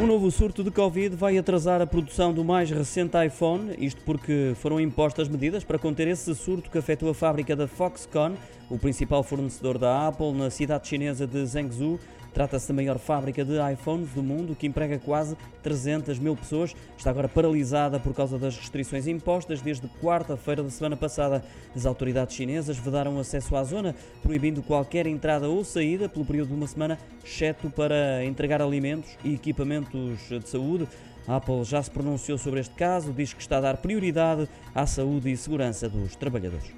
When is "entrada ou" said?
25.06-25.64